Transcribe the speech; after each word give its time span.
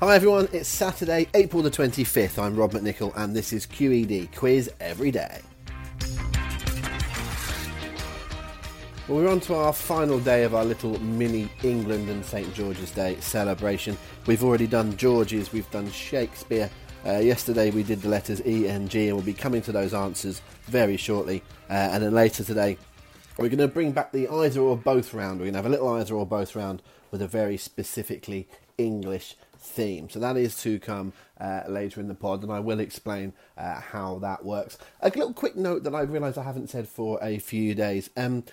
Hi 0.00 0.14
everyone, 0.14 0.46
it's 0.52 0.68
Saturday, 0.68 1.26
April 1.32 1.62
the 1.62 1.70
25th. 1.70 2.38
I'm 2.38 2.54
Rob 2.54 2.72
McNichol 2.72 3.14
and 3.16 3.34
this 3.34 3.54
is 3.54 3.64
QED 3.64 4.36
Quiz 4.36 4.70
Every 4.78 5.10
Day. 5.10 5.40
Well, 9.08 9.16
we're 9.16 9.30
on 9.30 9.40
to 9.40 9.54
our 9.54 9.72
final 9.72 10.20
day 10.20 10.44
of 10.44 10.54
our 10.54 10.66
little 10.66 11.00
mini 11.00 11.48
England 11.62 12.10
and 12.10 12.22
St 12.22 12.52
George's 12.52 12.90
Day 12.90 13.16
celebration. 13.20 13.96
We've 14.26 14.44
already 14.44 14.66
done 14.66 14.98
George's, 14.98 15.50
we've 15.50 15.70
done 15.70 15.90
Shakespeare. 15.90 16.68
Uh, 17.06 17.20
yesterday 17.20 17.70
we 17.70 17.82
did 17.82 18.02
the 18.02 18.10
letters 18.10 18.46
E 18.46 18.68
and 18.68 18.90
G, 18.90 19.08
and 19.08 19.16
we'll 19.16 19.24
be 19.24 19.32
coming 19.32 19.62
to 19.62 19.72
those 19.72 19.94
answers 19.94 20.42
very 20.64 20.98
shortly. 20.98 21.42
Uh, 21.70 21.72
and 21.72 22.02
then 22.02 22.12
later 22.12 22.44
today, 22.44 22.76
we're 23.38 23.48
going 23.48 23.60
to 23.60 23.68
bring 23.68 23.92
back 23.92 24.12
the 24.12 24.28
either 24.28 24.60
or 24.60 24.76
both 24.76 25.14
round. 25.14 25.40
We're 25.40 25.46
going 25.46 25.54
to 25.54 25.58
have 25.58 25.66
a 25.66 25.70
little 25.70 25.88
either 25.94 26.14
or 26.14 26.26
both 26.26 26.54
round 26.54 26.82
with 27.10 27.22
a 27.22 27.26
very 27.26 27.56
specifically 27.56 28.46
English 28.76 29.36
theme. 29.66 30.08
So 30.08 30.18
that 30.20 30.36
is 30.36 30.60
to 30.62 30.78
come 30.78 31.12
uh, 31.40 31.62
later 31.68 32.00
in 32.00 32.08
the 32.08 32.14
pod, 32.14 32.42
and 32.42 32.52
I 32.52 32.60
will 32.60 32.80
explain 32.80 33.32
uh, 33.56 33.80
how 33.80 34.18
that 34.20 34.44
works. 34.44 34.78
A 35.00 35.08
little 35.08 35.32
quick 35.32 35.56
note 35.56 35.82
that 35.84 35.94
I 35.94 36.02
realised 36.02 36.38
I 36.38 36.44
haven't 36.44 36.70
said 36.70 36.88
for 36.88 37.18
a 37.22 37.38
few 37.38 37.74
days. 37.74 38.10
Um, 38.16 38.44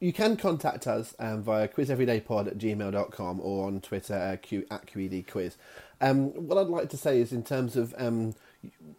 you 0.00 0.14
can 0.14 0.36
contact 0.36 0.86
us 0.86 1.14
um, 1.18 1.42
via 1.42 1.68
quizeverydaypod 1.68 2.46
at 2.46 2.58
gmail.com 2.58 3.40
or 3.42 3.66
on 3.66 3.80
Twitter 3.82 4.14
uh, 4.14 4.36
Q, 4.36 4.66
at 4.70 4.86
QEDquiz. 4.86 5.56
Um, 6.00 6.28
what 6.46 6.56
I'd 6.56 6.68
like 6.68 6.88
to 6.90 6.96
say 6.96 7.20
is, 7.20 7.32
in 7.32 7.44
terms 7.44 7.76
of 7.76 7.94
um, 7.98 8.34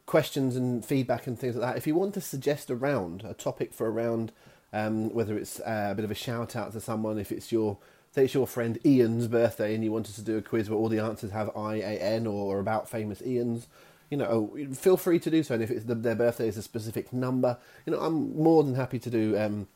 questions 0.05 0.55
and 0.55 0.85
feedback 0.85 1.25
and 1.25 1.37
things 1.37 1.55
like 1.55 1.73
that, 1.73 1.77
if 1.77 1.87
you 1.87 1.95
want 1.95 2.13
to 2.13 2.21
suggest 2.21 2.69
a 2.69 2.75
round, 2.75 3.23
a 3.23 3.33
topic 3.33 3.73
for 3.73 3.87
a 3.87 3.91
round, 3.91 4.31
um, 4.73 5.11
whether 5.11 5.35
it's 5.37 5.59
uh, 5.61 5.89
a 5.91 5.95
bit 5.95 6.05
of 6.05 6.11
a 6.11 6.15
shout 6.15 6.55
out 6.55 6.71
to 6.73 6.79
someone, 6.79 7.17
if 7.17 7.31
it's 7.31 7.51
your 7.51 7.79
say 8.11 8.25
it's 8.25 8.33
your 8.33 8.47
friend 8.47 8.77
Ian's 8.85 9.27
birthday 9.27 9.73
and 9.73 9.83
you 9.83 9.91
wanted 9.91 10.15
to 10.15 10.21
do 10.21 10.37
a 10.37 10.41
quiz 10.41 10.69
where 10.69 10.77
all 10.77 10.89
the 10.89 10.99
answers 10.99 11.31
have 11.31 11.55
I 11.55 11.75
A 11.75 11.97
N 11.99 12.27
or 12.27 12.59
about 12.59 12.89
famous 12.89 13.21
Ian's, 13.21 13.67
you 14.09 14.17
know, 14.17 14.55
feel 14.73 14.97
free 14.97 15.19
to 15.19 15.31
do 15.31 15.43
so. 15.43 15.53
And 15.53 15.63
if 15.63 15.71
it's 15.71 15.85
the, 15.85 15.95
their 15.95 16.15
birthday 16.15 16.47
is 16.47 16.57
a 16.57 16.61
specific 16.61 17.13
number, 17.13 17.57
you 17.85 17.93
know, 17.93 17.99
I'm 17.99 18.35
more 18.35 18.63
than 18.63 18.75
happy 18.75 18.99
to 18.99 19.09
do 19.09 19.37
um, 19.37 19.67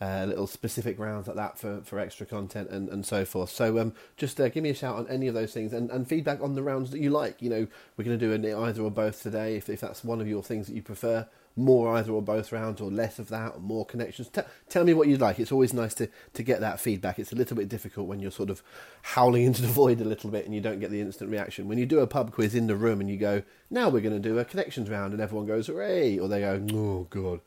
uh, 0.00 0.24
little 0.28 0.46
specific 0.46 0.98
rounds 0.98 1.26
like 1.26 1.36
that 1.36 1.58
for, 1.58 1.82
for 1.82 1.98
extra 1.98 2.24
content 2.24 2.70
and, 2.70 2.88
and 2.88 3.04
so 3.04 3.24
forth. 3.24 3.50
So 3.50 3.78
um, 3.80 3.92
just 4.16 4.40
uh, 4.40 4.48
give 4.48 4.62
me 4.62 4.70
a 4.70 4.74
shout 4.74 4.96
on 4.96 5.08
any 5.08 5.26
of 5.26 5.34
those 5.34 5.52
things 5.52 5.72
and, 5.72 5.90
and 5.90 6.08
feedback 6.08 6.40
on 6.40 6.54
the 6.54 6.62
rounds 6.62 6.92
that 6.92 7.00
you 7.00 7.10
like. 7.10 7.42
You 7.42 7.50
know, 7.50 7.66
we're 7.96 8.04
going 8.04 8.18
to 8.18 8.26
do 8.26 8.32
an 8.32 8.46
either 8.46 8.82
or 8.82 8.90
both 8.90 9.20
today 9.22 9.56
if, 9.56 9.68
if 9.68 9.80
that's 9.80 10.04
one 10.04 10.20
of 10.20 10.28
your 10.28 10.42
things 10.42 10.68
that 10.68 10.74
you 10.74 10.82
prefer. 10.82 11.26
More 11.56 11.96
either 11.96 12.12
or 12.12 12.22
both 12.22 12.52
rounds, 12.52 12.80
or 12.80 12.90
less 12.90 13.18
of 13.18 13.28
that, 13.28 13.54
or 13.56 13.60
more 13.60 13.84
connections. 13.84 14.28
T- 14.28 14.42
tell 14.68 14.84
me 14.84 14.94
what 14.94 15.08
you'd 15.08 15.20
like. 15.20 15.38
It's 15.38 15.52
always 15.52 15.74
nice 15.74 15.94
to, 15.94 16.08
to 16.34 16.42
get 16.42 16.60
that 16.60 16.80
feedback. 16.80 17.18
It's 17.18 17.32
a 17.32 17.36
little 17.36 17.56
bit 17.56 17.68
difficult 17.68 18.06
when 18.06 18.20
you're 18.20 18.30
sort 18.30 18.50
of 18.50 18.62
howling 19.02 19.42
into 19.46 19.62
the 19.62 19.68
void 19.68 20.00
a 20.00 20.04
little 20.04 20.30
bit 20.30 20.44
and 20.46 20.54
you 20.54 20.60
don't 20.60 20.80
get 20.80 20.90
the 20.90 21.00
instant 21.00 21.30
reaction. 21.30 21.68
When 21.68 21.78
you 21.78 21.86
do 21.86 22.00
a 22.00 22.06
pub 22.06 22.32
quiz 22.32 22.54
in 22.54 22.66
the 22.66 22.76
room 22.76 23.00
and 23.00 23.10
you 23.10 23.16
go, 23.16 23.42
now 23.70 23.88
we're 23.88 24.00
going 24.00 24.20
to 24.20 24.28
do 24.28 24.38
a 24.38 24.44
connections 24.44 24.88
round, 24.88 25.12
and 25.12 25.22
everyone 25.22 25.46
goes, 25.46 25.66
hooray, 25.66 26.18
or 26.18 26.28
they 26.28 26.40
go, 26.40 26.66
oh, 26.72 27.06
God 27.10 27.40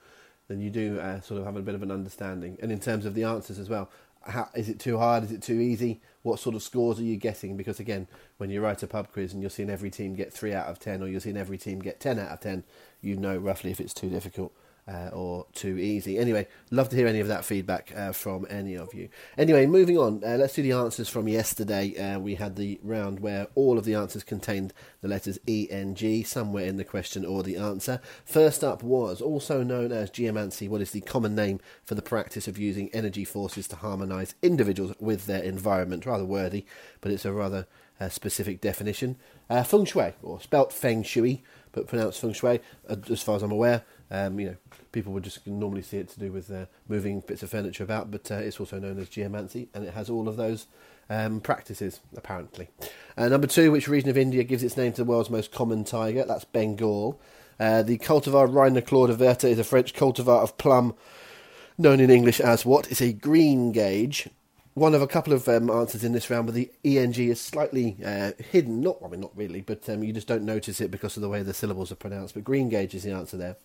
then 0.48 0.62
you 0.62 0.70
do 0.70 1.00
uh, 1.00 1.22
sort 1.22 1.40
of 1.40 1.46
have 1.46 1.56
a 1.56 1.62
bit 1.62 1.76
of 1.76 1.84
an 1.84 1.92
understanding. 1.92 2.58
And 2.62 2.72
in 2.72 2.80
terms 2.80 3.06
of 3.06 3.14
the 3.14 3.24
answers 3.24 3.60
as 3.60 3.70
well, 3.70 3.90
how, 4.22 4.50
is 4.56 4.70
it 4.70 4.80
too 4.80 4.98
hard? 4.98 5.24
Is 5.24 5.32
it 5.32 5.42
too 5.42 5.60
easy? 5.60 6.02
What 6.24 6.40
sort 6.40 6.56
of 6.56 6.64
scores 6.64 7.00
are 7.00 7.04
you 7.04 7.18
getting? 7.18 7.56
Because 7.56 7.80
again, 7.80 8.08
when 8.38 8.50
you 8.50 8.62
write 8.62 8.82
a 8.82 8.88
pub 8.88 9.12
quiz 9.12 9.34
and 9.34 9.42
you're 9.42 9.50
seeing 9.50 9.70
every 9.70 9.92
team 9.92 10.16
get 10.16 10.34
three 10.34 10.54
out 10.54 10.68
of 10.68 10.80
ten, 10.80 11.04
or 11.04 11.08
you're 11.08 11.20
seeing 11.20 11.38
every 11.38 11.58
team 11.58 11.80
get 11.80 12.00
ten 12.00 12.18
out 12.18 12.32
of 12.32 12.40
ten, 12.40 12.64
you 13.02 13.16
know 13.16 13.38
roughly 13.38 13.72
if 13.72 13.80
it's 13.80 13.94
too 13.94 14.10
difficult 14.10 14.54
uh, 14.88 15.10
or 15.14 15.46
too 15.54 15.78
easy. 15.78 16.18
Anyway, 16.18 16.48
love 16.72 16.90
to 16.90 16.96
hear 16.96 17.08
any 17.08 17.20
of 17.20 17.28
that 17.28 17.46
feedback 17.46 17.94
uh, 17.96 18.12
from 18.12 18.46
any 18.50 18.76
of 18.76 18.94
you. 18.94 19.10
Anyway, 19.38 19.66
moving 19.66 19.98
on, 19.98 20.22
uh, 20.24 20.36
let's 20.38 20.56
do 20.56 20.62
the 20.62 20.72
answers 20.72 21.10
from 21.10 21.28
yesterday. 21.28 21.96
Uh, 21.98 22.20
we 22.20 22.36
had 22.36 22.56
the 22.56 22.80
round 22.84 23.20
where 23.20 23.48
all 23.56 23.78
of 23.78 23.86
the 23.86 23.96
answers 23.96 24.24
contained 24.24 24.74
the 25.02 25.08
letters 25.08 25.40
E 25.48 25.68
N 25.70 25.96
G 25.96 26.24
somewhere 26.24 26.66
in 26.66 26.78
the 26.78 26.84
question 26.84 27.26
or 27.26 27.44
the 27.44 27.56
answer. 27.56 28.02
First 28.26 28.64
up 28.64 28.84
was 28.84 29.22
also 29.22 29.64
known 29.64 29.92
as 29.92 30.10
geomancy, 30.10 30.68
what 30.68 30.82
is 30.82 30.92
the 30.92 31.02
common 31.02 31.36
name 31.36 31.60
for 31.84 31.96
the 31.96 32.02
practice 32.02 32.48
of 32.48 32.58
using 32.58 32.90
energy 32.94 33.26
forces 33.26 33.68
to 33.70 33.78
harmonise 33.78 34.36
individuals 34.42 34.94
with 35.00 35.26
their 35.26 35.44
environment. 35.44 36.06
Rather 36.06 36.26
wordy, 36.26 36.66
but 37.02 37.12
it's 37.12 37.26
a 37.26 37.32
rather 37.32 37.68
uh, 38.00 38.10
specific 38.10 38.60
definition. 38.60 39.16
Uh, 39.50 39.64
feng 39.64 39.86
Shui, 39.86 40.14
or 40.22 40.42
spelt 40.42 40.74
Feng 40.74 41.04
Shui, 41.04 41.44
but 41.72 41.88
pronounced 41.88 42.20
Feng 42.20 42.34
Shui, 42.34 42.60
as 42.88 43.22
far 43.22 43.36
as 43.36 43.44
I'm 43.44 43.52
aware. 43.52 43.84
Um, 44.14 44.40
you 44.40 44.46
know, 44.46 44.56
people 44.92 45.12
would 45.14 45.24
just 45.24 45.46
normally 45.48 45.82
see 45.82 45.98
it 45.98 46.08
to 46.10 46.20
do 46.20 46.32
with 46.32 46.52
uh, 46.52 46.68
moving 46.88 47.22
bits 47.22 47.42
of 47.42 47.50
furniture 47.50 47.84
about, 47.84 48.12
but 48.12 48.32
uh, 48.32 48.36
it's 48.36 48.60
also 48.60 48.78
known 48.78 49.00
as 49.00 49.10
geomancy, 49.10 49.70
and 49.74 49.84
it 49.84 49.96
has 49.96 50.08
all 50.08 50.30
of 50.30 50.38
those 50.38 50.68
um, 51.10 51.42
practices, 51.42 52.00
apparently. 52.16 52.70
Uh, 53.18 53.28
number 53.28 53.48
two, 53.48 53.72
which 53.72 53.88
region 53.88 54.12
of 54.12 54.18
India 54.18 54.44
gives 54.44 54.62
its 54.62 54.78
name 54.78 54.94
to 54.94 55.04
the 55.04 55.10
world's 55.10 55.32
most 55.32 55.52
common 55.52 55.84
tiger? 55.84 56.24
That's 56.26 56.46
Bengal. 56.46 57.20
Uh, 57.60 57.82
the 57.82 57.98
cultivar 57.98 58.54
Reine 58.54 58.84
Claude 58.84 59.10
de 59.10 59.16
Verte 59.16 59.46
is 59.46 59.58
a 59.58 59.64
French 59.64 59.96
cultivar 59.96 60.44
of 60.44 60.60
plum, 60.60 60.94
known 61.80 62.00
in 62.00 62.12
English 62.12 62.40
as 62.40 62.64
what? 62.68 62.92
It's 62.92 63.02
a 63.02 63.14
greengage. 63.14 64.30
One 64.76 64.94
of 64.94 65.02
a 65.02 65.08
couple 65.08 65.34
of 65.34 65.48
um, 65.48 65.72
answers 65.72 66.04
in 66.04 66.14
this 66.14 66.30
round, 66.30 66.46
but 66.46 66.54
the 66.54 66.72
ENG 66.86 67.16
is 67.16 67.42
slightly 67.42 67.98
uh, 68.06 68.34
hidden. 68.52 68.82
Not, 68.82 68.98
I 69.04 69.08
mean, 69.08 69.22
not 69.22 69.36
really, 69.36 69.62
but 69.62 69.90
um, 69.90 70.04
you 70.04 70.14
just 70.14 70.28
don't 70.28 70.44
notice 70.44 70.82
it 70.82 70.92
because 70.92 71.18
of 71.18 71.22
the 71.22 71.30
way 71.30 71.42
the 71.42 71.54
syllables 71.54 71.92
are 71.92 71.96
pronounced. 71.96 72.36
But 72.36 72.44
greengage 72.44 72.94
is 72.94 73.04
the 73.04 73.12
answer 73.12 73.38
there. 73.38 73.56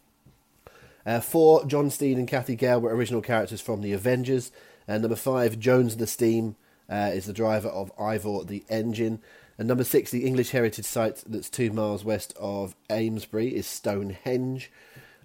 Uh, 1.08 1.20
four, 1.20 1.64
John 1.64 1.88
Steed 1.88 2.18
and 2.18 2.28
Cathy 2.28 2.54
Gale 2.54 2.82
were 2.82 2.94
original 2.94 3.22
characters 3.22 3.62
from 3.62 3.80
the 3.80 3.94
Avengers. 3.94 4.52
And 4.86 5.00
number 5.00 5.16
five, 5.16 5.58
Jones 5.58 5.96
the 5.96 6.06
Steam 6.06 6.54
uh, 6.86 7.12
is 7.14 7.24
the 7.24 7.32
driver 7.32 7.68
of 7.68 7.90
Ivor 7.98 8.44
the 8.44 8.62
Engine. 8.68 9.22
And 9.56 9.66
number 9.66 9.84
six, 9.84 10.10
the 10.10 10.26
English 10.26 10.50
heritage 10.50 10.84
site 10.84 11.24
that's 11.26 11.48
two 11.48 11.72
miles 11.72 12.04
west 12.04 12.34
of 12.38 12.76
Amesbury 12.90 13.56
is 13.56 13.66
Stonehenge. 13.66 14.70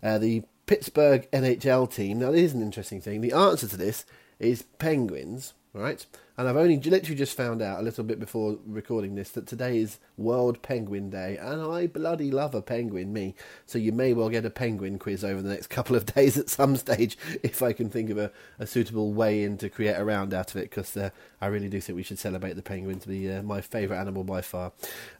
Uh, 0.01 0.19
the 0.19 0.43
Pittsburgh 0.67 1.29
NHL 1.31 1.93
team, 1.93 2.19
now 2.19 2.31
this 2.31 2.43
is 2.43 2.53
an 2.53 2.61
interesting 2.61 3.01
thing. 3.01 3.19
The 3.19 3.33
answer 3.33 3.67
to 3.67 3.75
this 3.75 4.05
is 4.39 4.63
Penguins, 4.79 5.53
right? 5.73 6.05
And 6.37 6.47
I've 6.47 6.55
only 6.55 6.77
literally 6.79 7.17
just 7.17 7.35
found 7.35 7.61
out 7.61 7.79
a 7.79 7.83
little 7.83 8.03
bit 8.03 8.19
before 8.19 8.57
recording 8.65 9.15
this 9.15 9.29
that 9.31 9.47
today 9.47 9.77
is 9.77 9.99
World 10.17 10.61
Penguin 10.61 11.09
Day, 11.09 11.37
and 11.37 11.61
I 11.61 11.87
bloody 11.87 12.31
love 12.31 12.53
a 12.53 12.61
penguin, 12.61 13.11
me. 13.11 13.35
So 13.65 13.79
you 13.79 13.91
may 13.91 14.13
well 14.13 14.29
get 14.29 14.45
a 14.45 14.49
penguin 14.49 14.99
quiz 14.99 15.23
over 15.23 15.41
the 15.41 15.49
next 15.49 15.67
couple 15.69 15.95
of 15.95 16.05
days 16.05 16.37
at 16.37 16.49
some 16.49 16.75
stage 16.75 17.17
if 17.41 17.61
I 17.61 17.73
can 17.73 17.89
think 17.89 18.09
of 18.09 18.17
a, 18.17 18.31
a 18.59 18.67
suitable 18.67 19.13
way 19.13 19.43
in 19.43 19.57
to 19.57 19.69
create 19.69 19.93
a 19.93 20.05
round 20.05 20.33
out 20.33 20.51
of 20.51 20.57
it, 20.57 20.69
because 20.69 20.95
uh, 20.95 21.09
I 21.41 21.47
really 21.47 21.69
do 21.69 21.81
think 21.81 21.95
we 21.95 22.03
should 22.03 22.19
celebrate 22.19 22.53
the 22.53 22.61
penguin 22.61 22.99
to 22.99 23.07
be 23.07 23.31
uh, 23.31 23.41
my 23.41 23.61
favourite 23.61 23.99
animal 23.99 24.23
by 24.23 24.41
far. 24.41 24.71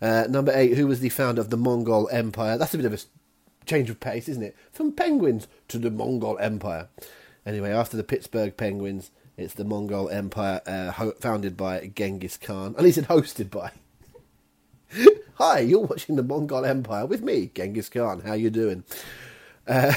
Uh, 0.01 0.27
number 0.29 0.51
eight, 0.55 0.77
who 0.77 0.87
was 0.87 0.99
the 0.99 1.09
founder 1.09 1.41
of 1.41 1.49
the 1.49 1.57
Mongol 1.57 2.09
Empire? 2.11 2.57
That's 2.57 2.73
a 2.73 2.77
bit 2.77 2.85
of 2.85 2.93
a 2.93 2.99
change 3.65 3.89
of 3.89 3.99
pace, 3.99 4.29
isn't 4.29 4.43
it? 4.43 4.55
From 4.71 4.91
penguins 4.91 5.47
to 5.69 5.79
the 5.79 5.91
Mongol 5.91 6.37
Empire. 6.39 6.89
Anyway, 7.45 7.71
after 7.71 7.97
the 7.97 8.03
Pittsburgh 8.03 8.55
Penguins. 8.55 9.11
It's 9.35 9.55
the 9.55 9.63
Mongol 9.63 10.09
Empire 10.09 10.61
uh, 10.65 10.91
ho- 10.91 11.13
founded 11.19 11.57
by 11.57 11.91
Genghis 11.95 12.37
Khan. 12.37 12.75
At 12.77 12.83
least 12.83 12.99
it 12.99 13.07
hosted 13.07 13.49
by. 13.49 13.71
Hi, 15.35 15.59
you're 15.59 15.79
watching 15.79 16.15
the 16.15 16.23
Mongol 16.23 16.65
Empire 16.65 17.07
with 17.07 17.23
me, 17.23 17.49
Genghis 17.53 17.89
Khan. 17.89 18.21
How 18.21 18.33
you 18.33 18.51
doing? 18.51 18.83
Uh, 19.67 19.93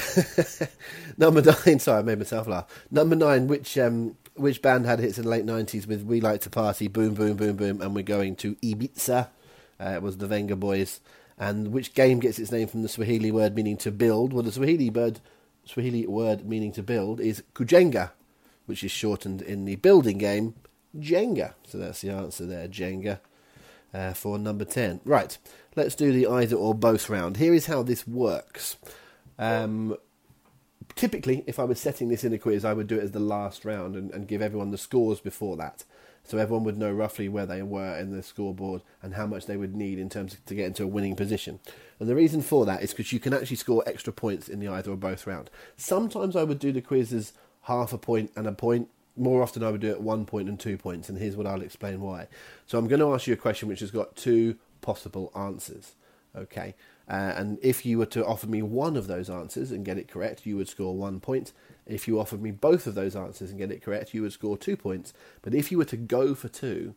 number 1.17 1.41
nine. 1.41 1.79
Sorry, 1.79 1.99
I 1.99 2.01
made 2.01 2.17
myself 2.17 2.47
laugh. 2.47 2.65
Number 2.89 3.15
nine. 3.15 3.47
Which 3.47 3.77
um, 3.77 4.17
which 4.35 4.61
band 4.61 4.85
had 4.87 4.99
hits 4.99 5.17
in 5.17 5.25
the 5.25 5.29
late 5.29 5.45
nineties 5.45 5.85
with 5.85 6.03
"We 6.03 6.19
Like 6.19 6.41
to 6.41 6.49
Party," 6.49 6.87
"Boom 6.87 7.13
Boom 7.13 7.37
Boom 7.37 7.57
Boom," 7.57 7.81
and 7.81 7.93
we're 7.93 8.03
going 8.03 8.35
to 8.37 8.55
Ibiza? 8.55 9.27
Uh, 9.79 9.89
it 9.89 10.01
was 10.01 10.17
the 10.17 10.27
Vengaboys. 10.27 10.99
And 11.37 11.71
which 11.71 11.93
game 11.93 12.19
gets 12.19 12.39
its 12.39 12.51
name 12.51 12.67
from 12.67 12.81
the 12.81 12.89
Swahili 12.89 13.31
word 13.31 13.53
meaning 13.55 13.77
to 13.77 13.91
build? 13.91 14.33
Well, 14.33 14.41
the 14.41 14.51
Swahili 14.51 14.91
Swahili 15.65 16.07
word 16.07 16.47
meaning 16.47 16.71
to 16.71 16.81
build 16.81 17.19
is 17.19 17.43
kujenga, 17.53 18.11
which 18.67 18.83
is 18.83 18.91
shortened 18.91 19.41
in 19.41 19.65
the 19.65 19.75
building 19.77 20.19
game 20.19 20.53
Jenga. 20.99 21.53
So 21.67 21.77
that's 21.77 22.01
the 22.01 22.09
answer 22.09 22.45
there, 22.45 22.67
Jenga, 22.67 23.19
uh, 23.93 24.13
for 24.13 24.37
number 24.37 24.65
10. 24.65 25.01
Right, 25.05 25.37
let's 25.75 25.95
do 25.95 26.11
the 26.11 26.27
either 26.27 26.55
or 26.55 26.73
both 26.73 27.09
round. 27.09 27.37
Here 27.37 27.53
is 27.53 27.67
how 27.67 27.83
this 27.83 28.07
works. 28.07 28.77
Um, 29.39 29.95
typically, 30.95 31.43
if 31.47 31.59
I 31.59 31.63
was 31.63 31.79
setting 31.79 32.09
this 32.09 32.23
in 32.23 32.33
a 32.33 32.37
quiz, 32.37 32.65
I 32.65 32.73
would 32.73 32.87
do 32.87 32.97
it 32.97 33.03
as 33.03 33.11
the 33.11 33.19
last 33.19 33.65
round 33.65 33.95
and, 33.95 34.11
and 34.11 34.27
give 34.27 34.41
everyone 34.41 34.71
the 34.71 34.77
scores 34.77 35.19
before 35.19 35.57
that. 35.57 35.83
So 36.23 36.37
everyone 36.37 36.65
would 36.65 36.77
know 36.77 36.91
roughly 36.91 37.29
where 37.29 37.45
they 37.45 37.61
were 37.61 37.97
in 37.97 38.11
the 38.11 38.21
scoreboard 38.21 38.81
and 39.01 39.13
how 39.13 39.25
much 39.25 39.45
they 39.45 39.55
would 39.55 39.73
need 39.73 39.97
in 39.97 40.09
terms 40.09 40.33
of 40.33 40.45
to 40.47 40.55
get 40.55 40.65
into 40.65 40.83
a 40.83 40.87
winning 40.87 41.15
position. 41.15 41.61
And 42.01 42.09
the 42.09 42.15
reason 42.15 42.41
for 42.41 42.65
that 42.65 42.83
is 42.83 42.91
because 42.91 43.13
you 43.13 43.19
can 43.21 43.33
actually 43.33 43.55
score 43.55 43.81
extra 43.87 44.11
points 44.11 44.49
in 44.49 44.59
the 44.59 44.67
either 44.67 44.91
or 44.91 44.97
both 44.97 45.25
round. 45.25 45.49
Sometimes 45.77 46.35
I 46.35 46.43
would 46.43 46.59
do 46.59 46.73
the 46.73 46.81
quizzes 46.81 47.31
half 47.67 47.93
a 47.93 47.97
point 47.97 48.31
and 48.35 48.47
a 48.47 48.51
point. 48.51 48.89
More 49.15 49.41
often, 49.41 49.63
I 49.63 49.71
would 49.71 49.81
do 49.81 49.89
it 49.89 50.01
one 50.01 50.25
point 50.25 50.47
and 50.47 50.59
two 50.59 50.77
points, 50.77 51.09
and 51.09 51.17
here's 51.17 51.35
what 51.35 51.47
I'll 51.47 51.61
explain 51.61 52.01
why. 52.01 52.27
So, 52.65 52.77
I'm 52.77 52.87
going 52.87 52.99
to 52.99 53.13
ask 53.13 53.27
you 53.27 53.33
a 53.33 53.37
question 53.37 53.67
which 53.67 53.79
has 53.79 53.91
got 53.91 54.15
two 54.15 54.57
possible 54.81 55.31
answers. 55.35 55.95
Okay, 56.35 56.75
uh, 57.09 57.33
and 57.35 57.57
if 57.63 57.85
you 57.85 57.97
were 57.97 58.05
to 58.07 58.25
offer 58.25 58.47
me 58.47 58.61
one 58.61 58.95
of 58.95 59.07
those 59.07 59.29
answers 59.29 59.71
and 59.71 59.83
get 59.83 59.97
it 59.97 60.07
correct, 60.07 60.45
you 60.45 60.55
would 60.57 60.67
score 60.67 60.95
one 60.95 61.19
point. 61.19 61.51
If 61.87 62.07
you 62.07 62.19
offered 62.19 62.41
me 62.41 62.51
both 62.51 62.85
of 62.85 62.95
those 62.95 63.15
answers 63.15 63.49
and 63.49 63.57
get 63.57 63.71
it 63.71 63.81
correct, 63.81 64.13
you 64.13 64.21
would 64.21 64.33
score 64.33 64.57
two 64.57 64.77
points. 64.77 65.13
But 65.41 65.55
if 65.55 65.71
you 65.71 65.77
were 65.77 65.85
to 65.85 65.97
go 65.97 66.35
for 66.35 66.49
two 66.49 66.93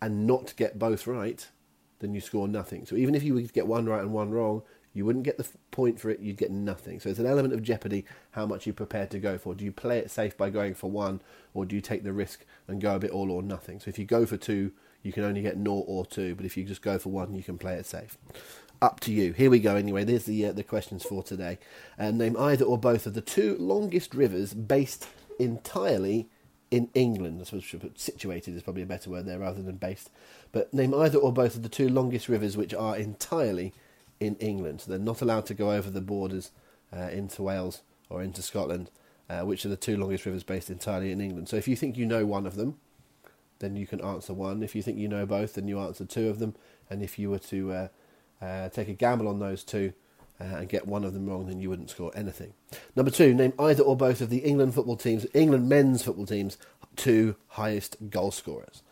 and 0.00 0.26
not 0.26 0.54
get 0.56 0.78
both 0.78 1.06
right, 1.06 1.48
then 2.00 2.14
you 2.14 2.20
score 2.20 2.46
nothing. 2.46 2.84
So 2.84 2.94
even 2.94 3.14
if 3.14 3.22
you 3.22 3.34
would 3.34 3.52
get 3.52 3.66
one 3.66 3.86
right 3.86 4.02
and 4.02 4.12
one 4.12 4.30
wrong, 4.30 4.62
you 4.94 5.04
wouldn't 5.04 5.24
get 5.24 5.38
the 5.38 5.46
point 5.70 5.98
for 5.98 6.10
it, 6.10 6.20
you'd 6.20 6.36
get 6.36 6.50
nothing. 6.50 7.00
So 7.00 7.08
it's 7.08 7.18
an 7.18 7.26
element 7.26 7.54
of 7.54 7.62
jeopardy 7.62 8.04
how 8.32 8.46
much 8.46 8.66
you're 8.66 8.74
prepared 8.74 9.10
to 9.12 9.18
go 9.18 9.38
for. 9.38 9.54
Do 9.54 9.64
you 9.64 9.72
play 9.72 9.98
it 9.98 10.10
safe 10.10 10.36
by 10.36 10.50
going 10.50 10.74
for 10.74 10.90
one, 10.90 11.22
or 11.54 11.64
do 11.64 11.74
you 11.74 11.80
take 11.80 12.04
the 12.04 12.12
risk 12.12 12.44
and 12.68 12.80
go 12.80 12.96
a 12.96 12.98
bit 12.98 13.10
all 13.10 13.30
or 13.30 13.42
nothing? 13.42 13.80
So 13.80 13.88
if 13.88 13.98
you 13.98 14.04
go 14.04 14.26
for 14.26 14.36
two, 14.36 14.72
you 15.02 15.12
can 15.12 15.24
only 15.24 15.42
get 15.42 15.56
naught 15.56 15.84
or 15.88 16.06
two, 16.06 16.34
but 16.34 16.44
if 16.44 16.56
you 16.56 16.64
just 16.64 16.82
go 16.82 16.98
for 16.98 17.10
one, 17.10 17.34
you 17.34 17.42
can 17.42 17.58
play 17.58 17.74
it 17.74 17.86
safe. 17.86 18.16
Up 18.80 19.00
to 19.00 19.12
you. 19.12 19.32
Here 19.32 19.50
we 19.50 19.60
go. 19.60 19.76
Anyway, 19.76 20.04
there's 20.04 20.24
the 20.24 20.46
uh, 20.46 20.52
the 20.52 20.64
questions 20.64 21.04
for 21.04 21.22
today. 21.22 21.58
Uh, 21.98 22.10
name 22.10 22.36
either 22.36 22.64
or 22.64 22.76
both 22.76 23.06
of 23.06 23.14
the 23.14 23.20
two 23.20 23.56
longest 23.58 24.12
rivers 24.12 24.54
based 24.54 25.06
entirely 25.38 26.28
in 26.72 26.88
England. 26.94 27.40
I 27.40 27.44
suppose 27.44 27.92
situated 27.96 28.56
is 28.56 28.62
probably 28.62 28.82
a 28.82 28.86
better 28.86 29.10
word 29.10 29.26
there 29.26 29.38
rather 29.38 29.62
than 29.62 29.76
based. 29.76 30.10
But 30.50 30.74
name 30.74 30.94
either 30.94 31.18
or 31.18 31.32
both 31.32 31.54
of 31.54 31.62
the 31.62 31.68
two 31.68 31.88
longest 31.88 32.28
rivers 32.28 32.56
which 32.56 32.74
are 32.74 32.96
entirely 32.96 33.72
in 34.22 34.36
England. 34.36 34.80
So 34.80 34.90
they're 34.90 35.00
not 35.00 35.20
allowed 35.20 35.46
to 35.46 35.54
go 35.54 35.72
over 35.72 35.90
the 35.90 36.00
borders 36.00 36.52
uh, 36.96 37.08
into 37.08 37.42
Wales 37.42 37.82
or 38.08 38.22
into 38.22 38.40
Scotland, 38.40 38.90
uh, 39.28 39.40
which 39.40 39.66
are 39.66 39.68
the 39.68 39.76
two 39.76 39.96
longest 39.96 40.24
rivers 40.24 40.44
based 40.44 40.70
entirely 40.70 41.10
in 41.10 41.20
England. 41.20 41.48
So 41.48 41.56
if 41.56 41.66
you 41.66 41.74
think 41.74 41.96
you 41.96 42.06
know 42.06 42.24
one 42.24 42.46
of 42.46 42.54
them, 42.54 42.78
then 43.58 43.74
you 43.76 43.86
can 43.86 44.00
answer 44.00 44.32
one. 44.32 44.62
If 44.62 44.74
you 44.76 44.82
think 44.82 44.98
you 44.98 45.08
know 45.08 45.26
both, 45.26 45.54
then 45.54 45.66
you 45.66 45.80
answer 45.80 46.04
two 46.04 46.28
of 46.28 46.38
them. 46.38 46.54
And 46.88 47.02
if 47.02 47.18
you 47.18 47.30
were 47.30 47.38
to 47.38 47.72
uh, 47.72 47.88
uh 48.40 48.68
take 48.68 48.88
a 48.88 48.94
gamble 48.94 49.28
on 49.28 49.38
those 49.38 49.64
two 49.64 49.92
uh, 50.40 50.56
and 50.56 50.68
get 50.68 50.86
one 50.86 51.04
of 51.04 51.14
them 51.14 51.26
wrong, 51.26 51.46
then 51.46 51.60
you 51.60 51.68
wouldn't 51.68 51.90
score 51.90 52.12
anything. 52.14 52.54
Number 52.94 53.10
two, 53.10 53.34
name 53.34 53.54
either 53.58 53.82
or 53.82 53.96
both 53.96 54.20
of 54.20 54.30
the 54.30 54.38
England 54.38 54.74
football 54.74 54.96
teams, 54.96 55.26
England 55.34 55.68
men's 55.68 56.02
football 56.04 56.26
teams, 56.26 56.58
two 56.94 57.34
highest 57.48 57.96
goal 58.10 58.30
scorers. 58.30 58.82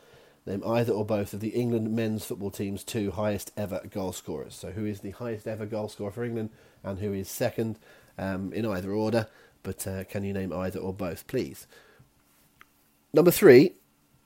Name 0.50 0.64
either 0.66 0.92
or 0.92 1.04
both 1.04 1.32
of 1.32 1.38
the 1.38 1.50
England 1.50 1.94
men's 1.94 2.24
football 2.24 2.50
team's 2.50 2.82
two 2.82 3.12
highest 3.12 3.52
ever 3.56 3.82
goal 3.88 4.12
scorers. 4.12 4.52
So, 4.54 4.72
who 4.72 4.84
is 4.84 5.00
the 5.00 5.12
highest 5.12 5.46
ever 5.46 5.64
goal 5.64 5.88
scorer 5.88 6.10
for 6.10 6.24
England 6.24 6.50
and 6.82 6.98
who 6.98 7.12
is 7.12 7.28
second 7.28 7.78
um, 8.18 8.52
in 8.52 8.66
either 8.66 8.90
order? 8.90 9.28
But 9.62 9.86
uh, 9.86 10.04
can 10.04 10.24
you 10.24 10.32
name 10.32 10.52
either 10.52 10.80
or 10.80 10.92
both, 10.92 11.28
please? 11.28 11.68
Number 13.12 13.30
three, 13.30 13.74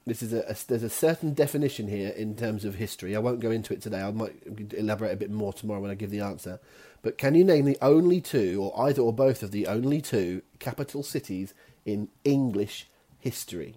this 0.06 0.22
is 0.22 0.32
a, 0.32 0.40
a, 0.48 0.56
there's 0.66 0.82
a 0.82 0.88
certain 0.88 1.34
definition 1.34 1.88
here 1.88 2.08
in 2.10 2.36
terms 2.36 2.64
of 2.64 2.76
history. 2.76 3.14
I 3.14 3.18
won't 3.18 3.40
go 3.40 3.50
into 3.50 3.74
it 3.74 3.82
today. 3.82 4.00
I 4.00 4.10
might 4.10 4.34
elaborate 4.72 5.12
a 5.12 5.16
bit 5.16 5.30
more 5.30 5.52
tomorrow 5.52 5.80
when 5.80 5.90
I 5.90 5.94
give 5.94 6.10
the 6.10 6.20
answer. 6.20 6.58
But 7.02 7.18
can 7.18 7.34
you 7.34 7.44
name 7.44 7.66
the 7.66 7.78
only 7.82 8.22
two, 8.22 8.62
or 8.62 8.88
either 8.88 9.02
or 9.02 9.12
both 9.12 9.42
of 9.42 9.50
the 9.50 9.66
only 9.66 10.00
two 10.00 10.40
capital 10.58 11.02
cities 11.02 11.52
in 11.84 12.08
English 12.24 12.88
history? 13.18 13.76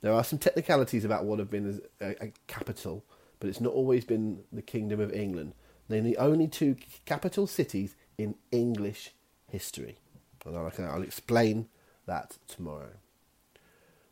There 0.00 0.12
are 0.12 0.24
some 0.24 0.38
technicalities 0.38 1.04
about 1.04 1.24
what 1.24 1.38
have 1.38 1.50
been 1.50 1.80
a, 2.00 2.26
a 2.26 2.32
capital, 2.46 3.04
but 3.40 3.48
it's 3.48 3.60
not 3.60 3.72
always 3.72 4.04
been 4.04 4.44
the 4.52 4.62
Kingdom 4.62 5.00
of 5.00 5.12
England. 5.12 5.54
They're 5.88 6.00
the 6.00 6.18
only 6.18 6.46
two 6.46 6.76
capital 7.04 7.46
cities 7.46 7.96
in 8.16 8.34
English 8.52 9.12
history. 9.48 9.98
And 10.44 10.56
I'll, 10.56 10.70
I'll 10.78 11.02
explain 11.02 11.68
that 12.06 12.36
tomorrow. 12.46 12.92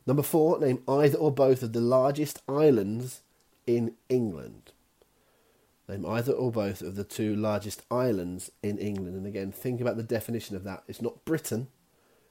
Number 0.05 0.23
four, 0.23 0.59
name 0.59 0.83
either 0.87 1.17
or 1.17 1.31
both 1.31 1.63
of 1.63 1.73
the 1.73 1.81
largest 1.81 2.41
islands 2.47 3.21
in 3.65 3.95
England. 4.09 4.71
Name 5.87 6.05
either 6.05 6.31
or 6.31 6.51
both 6.51 6.81
of 6.81 6.95
the 6.95 7.03
two 7.03 7.35
largest 7.35 7.83
islands 7.91 8.51
in 8.63 8.77
England. 8.77 9.15
And 9.15 9.27
again, 9.27 9.51
think 9.51 9.81
about 9.81 9.97
the 9.97 10.03
definition 10.03 10.55
of 10.55 10.63
that. 10.63 10.83
It's 10.87 11.01
not 11.01 11.25
Britain, 11.25 11.67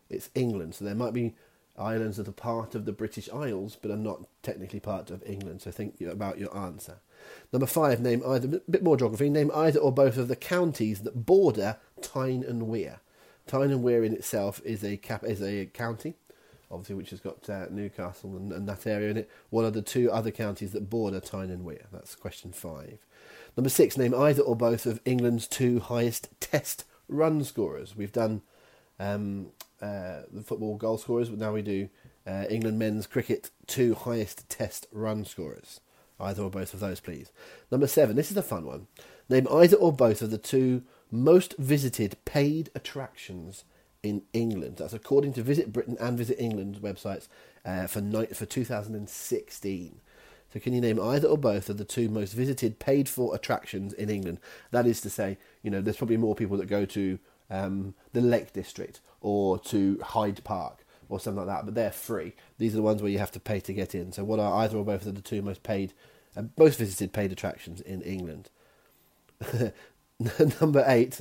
it's 0.09 0.31
England. 0.35 0.75
So 0.75 0.85
there 0.85 0.95
might 0.95 1.13
be 1.13 1.35
islands 1.79 2.17
that 2.17 2.29
are 2.29 2.33
part 2.33 2.75
of 2.75 2.85
the 2.85 2.93
British 2.93 3.29
Isles 3.31 3.77
but 3.81 3.91
are 3.91 3.97
not 3.97 4.25
technically 4.43 4.81
part 4.81 5.11
of 5.11 5.23
England. 5.27 5.63
So 5.63 5.71
think 5.71 6.01
about 6.01 6.39
your 6.39 6.57
answer. 6.57 7.01
Number 7.53 7.67
five, 7.67 8.01
name 8.01 8.23
either, 8.27 8.59
a 8.59 8.71
bit 8.71 8.83
more 8.83 8.97
geography, 8.97 9.31
name 9.31 9.51
either 9.55 9.79
or 9.79 9.93
both 9.93 10.17
of 10.17 10.29
the 10.29 10.37
counties 10.37 11.01
that 11.01 11.27
border 11.27 11.79
Tyne 12.01 12.45
and 12.47 12.69
Wear. 12.69 13.01
Tyne 13.47 13.71
and 13.71 13.83
Wear 13.83 14.05
in 14.05 14.13
itself 14.13 14.61
is 14.65 14.85
a 14.85 14.97
cap, 14.97 15.25
is 15.25 15.43
a 15.43 15.67
county, 15.67 16.15
obviously, 16.71 16.97
which 16.97 17.11
has 17.11 17.21
got 17.21 17.49
uh, 17.49 17.67
Newcastle 17.71 18.37
and, 18.37 18.53
and, 18.53 18.69
that 18.69 18.87
area 18.87 19.11
in 19.11 19.17
it. 19.17 19.31
What 19.51 19.65
are 19.65 19.71
the 19.71 19.83
two 19.83 20.11
other 20.11 20.31
counties 20.31 20.73
that 20.73 20.91
border 20.91 21.21
Tyne 21.21 21.51
and 21.51 21.65
Wear? 21.65 21.87
That's 21.93 22.15
question 22.15 22.53
five. 22.53 22.99
Number 23.57 23.71
six, 23.71 23.97
name 23.97 24.15
either 24.15 24.43
or 24.43 24.57
both 24.57 24.85
of 24.85 25.01
England's 25.05 25.47
two 25.47 25.81
highest 25.81 26.29
test 26.41 26.85
run 27.09 27.43
scorers. 27.45 27.97
We've 27.97 28.13
done 28.13 28.43
um, 28.99 29.49
uh, 29.81 30.23
the 30.33 30.43
football 30.43 30.77
goal 30.77 30.99
scorers, 30.99 31.29
but 31.29 31.39
now 31.39 31.53
we 31.53 31.63
do 31.63 31.89
uh, 32.27 32.45
England 32.49 32.79
men's 32.79 33.07
cricket 33.07 33.51
two 33.67 33.95
highest 33.95 34.49
test 34.49 34.87
run 34.93 35.25
scorers. 35.25 35.81
Either 36.19 36.43
or 36.43 36.51
both 36.51 36.73
of 36.73 36.81
those, 36.81 36.99
please. 36.99 37.31
Number 37.71 37.87
seven, 37.87 38.17
this 38.17 38.31
is 38.31 38.37
a 38.37 38.43
fun 38.43 38.65
one. 38.65 38.87
Name 39.29 39.47
either 39.51 39.77
or 39.77 39.93
both 39.93 40.23
of 40.23 40.31
the 40.31 40.39
two 40.39 40.83
most 41.11 41.55
visited 41.59 42.17
paid 42.25 42.71
attractions 42.75 43.65
in 44.03 44.23
England. 44.33 44.79
That's 44.79 44.95
according 44.95 45.35
to 45.35 45.43
Visit 45.43 45.73
Britain 45.73 45.97
and 46.01 46.17
Visit 46.17 46.41
England 46.41 46.79
websites 46.81 47.29
uh, 47.65 47.87
for 47.87 48.01
night 48.01 48.37
for 48.37 48.47
2016. 48.47 50.01
So, 50.53 50.61
can 50.61 50.73
you 50.73 50.81
name 50.81 51.01
either 51.01 51.29
or 51.29 51.37
both 51.37 51.69
of 51.69 51.77
the 51.77 51.85
two 51.85 52.09
most 52.09 52.33
visited 52.33 52.79
paid 52.79 53.09
for 53.09 53.35
attractions 53.35 53.93
in 53.93 54.09
England? 54.09 54.39
That 54.71 54.87
is 54.87 55.01
to 55.03 55.11
say, 55.11 55.39
you 55.63 55.71
know, 55.71 55.81
there's 55.81 55.97
probably 55.97 56.17
more 56.17 56.35
people 56.35 56.57
that 56.59 56.67
go 56.67 56.87
to 56.87 57.19
um, 57.51 57.95
the 58.13 58.21
Lake 58.21 58.53
District 58.53 59.01
or 59.21 59.59
to 59.59 59.99
Hyde 60.03 60.43
Park 60.45 60.85
or 61.09 61.21
something 61.21 61.47
like 61.47 61.57
that, 61.57 61.65
but 61.65 61.75
they're 61.75 61.91
free. 61.91 62.35
These 62.59 62.75
are 62.75 62.77
the 62.77 62.83
ones 62.83 63.03
where 63.03 63.11
you 63.11 63.19
have 63.19 63.33
to 63.33 63.41
pay 63.41 63.61
to 63.61 63.73
get 63.73 63.95
in. 63.95 64.13
So, 64.13 64.25
what 64.25 64.41
are 64.41 64.63
either 64.63 64.77
or 64.77 64.85
both 64.85 65.07
of 65.07 65.15
the 65.15 65.21
two 65.21 65.43
most 65.43 65.63
paid, 65.63 65.93
uh, 66.37 66.45
most 66.59 66.79
visited 66.79 67.13
paid 67.13 67.33
attractions 67.33 67.81
in 67.81 68.03
England? 68.03 68.51
Number 70.61 70.85
eight, 70.87 71.21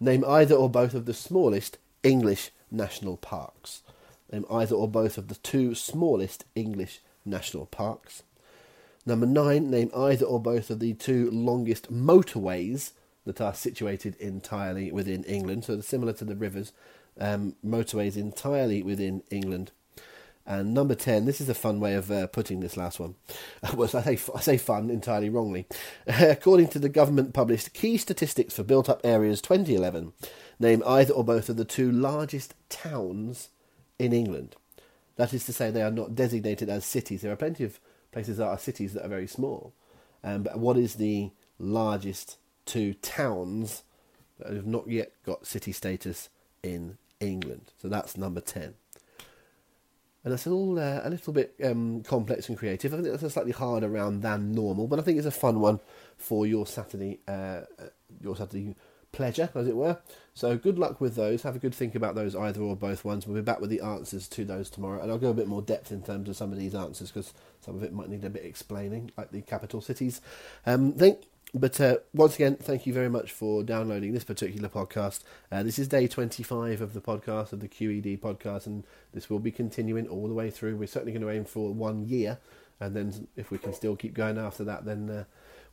name 0.00 0.24
either 0.26 0.54
or 0.54 0.68
both 0.68 0.94
of 0.94 1.06
the 1.06 1.14
smallest 1.14 1.78
English 2.02 2.50
national 2.70 3.16
parks. 3.16 3.82
Name 4.30 4.44
either 4.50 4.74
or 4.74 4.88
both 4.88 5.16
of 5.16 5.28
the 5.28 5.36
two 5.36 5.74
smallest 5.74 6.44
English 6.54 7.00
national 7.24 7.66
parks. 7.66 8.22
Number 9.06 9.26
nine, 9.26 9.70
name 9.70 9.90
either 9.96 10.26
or 10.26 10.38
both 10.38 10.68
of 10.68 10.80
the 10.80 10.92
two 10.92 11.30
longest 11.30 11.90
motorways 11.90 12.92
that 13.28 13.42
are 13.42 13.52
situated 13.52 14.16
entirely 14.16 14.90
within 14.90 15.22
England. 15.24 15.66
So 15.66 15.74
they're 15.74 15.82
similar 15.82 16.14
to 16.14 16.24
the 16.24 16.34
rivers, 16.34 16.72
um, 17.20 17.56
motorways 17.64 18.16
entirely 18.16 18.82
within 18.82 19.22
England. 19.30 19.70
And 20.46 20.72
number 20.72 20.94
10, 20.94 21.26
this 21.26 21.42
is 21.42 21.50
a 21.50 21.54
fun 21.54 21.78
way 21.78 21.92
of 21.92 22.10
uh, 22.10 22.26
putting 22.28 22.60
this 22.60 22.78
last 22.78 22.98
one. 22.98 23.16
well, 23.74 23.90
I 23.92 24.00
say, 24.16 24.18
I 24.34 24.40
say 24.40 24.56
fun 24.56 24.88
entirely 24.88 25.28
wrongly. 25.28 25.66
According 26.06 26.68
to 26.68 26.78
the 26.78 26.88
government 26.88 27.34
published 27.34 27.74
Key 27.74 27.98
Statistics 27.98 28.54
for 28.54 28.62
Built 28.62 28.88
Up 28.88 29.02
Areas 29.04 29.42
2011, 29.42 30.14
name 30.58 30.82
either 30.86 31.12
or 31.12 31.22
both 31.22 31.50
of 31.50 31.58
the 31.58 31.66
two 31.66 31.92
largest 31.92 32.54
towns 32.70 33.50
in 33.98 34.14
England. 34.14 34.56
That 35.16 35.34
is 35.34 35.44
to 35.44 35.52
say, 35.52 35.70
they 35.70 35.82
are 35.82 35.90
not 35.90 36.14
designated 36.14 36.70
as 36.70 36.86
cities. 36.86 37.20
There 37.20 37.32
are 37.32 37.36
plenty 37.36 37.64
of 37.64 37.78
places 38.10 38.38
that 38.38 38.46
are 38.46 38.58
cities 38.58 38.94
that 38.94 39.04
are 39.04 39.10
very 39.10 39.26
small. 39.26 39.74
Um, 40.24 40.44
but 40.44 40.58
what 40.58 40.78
is 40.78 40.94
the 40.94 41.30
largest 41.58 42.38
two 42.68 42.94
towns 42.94 43.82
that 44.38 44.52
have 44.52 44.66
not 44.66 44.88
yet 44.88 45.12
got 45.24 45.46
city 45.46 45.72
status 45.72 46.28
in 46.62 46.98
England. 47.18 47.72
So 47.80 47.88
that's 47.88 48.16
number 48.16 48.40
10. 48.40 48.74
And 50.24 50.32
that's 50.32 50.46
all 50.46 50.78
uh, 50.78 51.00
a 51.02 51.08
little 51.08 51.32
bit 51.32 51.54
um, 51.64 52.02
complex 52.02 52.48
and 52.48 52.58
creative. 52.58 52.92
I 52.92 52.96
think 52.96 53.08
that's 53.08 53.22
a 53.22 53.30
slightly 53.30 53.52
harder 53.52 53.88
round 53.88 54.22
than 54.22 54.52
normal, 54.52 54.86
but 54.86 54.98
I 54.98 55.02
think 55.02 55.16
it's 55.16 55.26
a 55.26 55.30
fun 55.30 55.60
one 55.60 55.80
for 56.18 56.46
your 56.46 56.66
Saturday, 56.66 57.20
uh, 57.26 57.62
uh, 57.78 57.88
your 58.20 58.36
Saturday 58.36 58.74
pleasure, 59.12 59.48
as 59.54 59.66
it 59.66 59.76
were. 59.76 59.98
So 60.34 60.58
good 60.58 60.78
luck 60.78 61.00
with 61.00 61.14
those. 61.14 61.42
Have 61.42 61.56
a 61.56 61.60
good 61.60 61.74
think 61.74 61.94
about 61.94 62.14
those 62.14 62.36
either 62.36 62.60
or 62.60 62.76
both 62.76 63.04
ones. 63.04 63.26
We'll 63.26 63.36
be 63.36 63.42
back 63.42 63.60
with 63.60 63.70
the 63.70 63.80
answers 63.80 64.28
to 64.28 64.44
those 64.44 64.68
tomorrow, 64.68 65.00
and 65.00 65.10
I'll 65.10 65.18
go 65.18 65.30
a 65.30 65.34
bit 65.34 65.48
more 65.48 65.62
depth 65.62 65.90
in 65.92 66.02
terms 66.02 66.28
of 66.28 66.36
some 66.36 66.52
of 66.52 66.58
these 66.58 66.74
answers 66.74 67.10
because 67.10 67.32
some 67.60 67.76
of 67.76 67.82
it 67.82 67.94
might 67.94 68.10
need 68.10 68.24
a 68.24 68.30
bit 68.30 68.44
explaining, 68.44 69.10
like 69.16 69.30
the 69.30 69.40
capital 69.40 69.80
cities. 69.80 70.20
Um, 70.66 70.92
think 70.92 71.22
but 71.54 71.80
uh, 71.80 71.98
once 72.12 72.34
again, 72.34 72.56
thank 72.56 72.86
you 72.86 72.92
very 72.92 73.08
much 73.08 73.32
for 73.32 73.62
downloading 73.62 74.12
this 74.12 74.24
particular 74.24 74.68
podcast. 74.68 75.22
Uh, 75.50 75.62
this 75.62 75.78
is 75.78 75.88
day 75.88 76.06
25 76.06 76.82
of 76.82 76.92
the 76.92 77.00
podcast, 77.00 77.52
of 77.52 77.60
the 77.60 77.68
QED 77.68 78.20
podcast, 78.20 78.66
and 78.66 78.84
this 79.12 79.30
will 79.30 79.38
be 79.38 79.50
continuing 79.50 80.06
all 80.08 80.28
the 80.28 80.34
way 80.34 80.50
through. 80.50 80.76
We're 80.76 80.86
certainly 80.86 81.12
going 81.12 81.22
to 81.22 81.30
aim 81.30 81.46
for 81.46 81.72
one 81.72 82.06
year, 82.06 82.38
and 82.80 82.94
then 82.94 83.28
if 83.34 83.50
we 83.50 83.56
can 83.56 83.72
still 83.72 83.96
keep 83.96 84.12
going 84.12 84.36
after 84.36 84.62
that, 84.64 84.84
then 84.84 85.08
uh, 85.08 85.24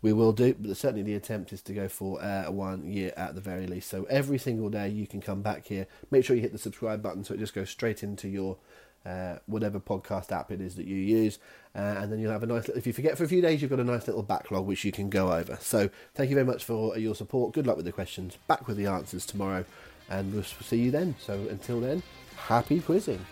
we 0.02 0.14
will 0.14 0.32
do. 0.32 0.56
But 0.58 0.78
certainly 0.78 1.04
the 1.04 1.16
attempt 1.16 1.52
is 1.52 1.62
to 1.64 1.74
go 1.74 1.90
for 1.90 2.22
uh, 2.22 2.50
one 2.52 2.90
year 2.90 3.12
at 3.18 3.36
the 3.36 3.42
very 3.42 3.68
least. 3.68 3.90
So 3.90 4.06
every 4.10 4.38
single 4.38 4.70
day 4.70 4.88
you 4.88 5.08
can 5.08 5.20
come 5.20 5.42
back 5.42 5.66
here. 5.66 5.88
Make 6.10 6.24
sure 6.24 6.38
you 6.38 6.42
hit 6.42 6.54
the 6.54 6.58
subscribe 6.58 7.02
button 7.02 7.26
so 7.26 7.34
it 7.34 7.40
just 7.40 7.54
goes 7.54 7.70
straight 7.70 8.02
into 8.02 8.30
your 8.30 8.58
uh, 9.06 9.38
whatever 9.46 9.80
podcast 9.80 10.32
app 10.32 10.52
it 10.52 10.62
is 10.62 10.76
that 10.76 10.86
you 10.86 10.96
use, 10.96 11.40
uh, 11.76 11.80
and 11.80 12.12
then 12.12 12.20
you'll 12.20 12.32
have 12.32 12.44
a 12.44 12.48
nice. 12.48 12.70
If 12.70 12.88
you 12.88 12.94
forget 12.94 13.18
for 13.18 13.24
a 13.24 13.28
few 13.28 13.42
days, 13.42 13.62
you've 13.62 13.72
got 13.72 13.80
a 13.80 13.84
nice 13.84 14.08
little 14.08 14.24
backlog 14.24 14.66
which 14.66 14.84
you 14.84 14.92
can 14.92 15.10
go 15.10 15.32
over. 15.32 15.58
So 15.62 15.90
thank 16.14 16.30
you 16.30 16.36
very 16.36 16.48
much 16.48 16.64
for 16.64 16.98
your 16.98 17.16
support. 17.16 17.54
Good 17.54 17.68
luck 17.68 17.78
with 17.78 17.86
the 17.86 17.92
questions. 17.92 18.38
Back 18.48 18.68
with 18.68 18.78
the 18.78 18.88
answers 18.88 19.26
tomorrow, 19.26 19.66
and 20.10 20.34
we'll 20.34 20.44
see 20.44 20.78
you 20.78 20.92
then. 20.92 21.16
So 21.20 21.34
until 21.50 21.80
then, 21.80 22.04
happy 22.36 22.80
quizzing. 22.80 23.26